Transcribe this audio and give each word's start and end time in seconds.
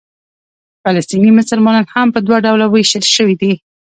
فلسطیني 0.83 1.31
مسلمانان 1.39 1.85
هم 1.93 2.07
په 2.13 2.19
دوه 2.25 2.37
ډوله 2.45 2.65
وېشل 2.69 3.03
شوي 3.15 3.35
دي. 3.41 3.53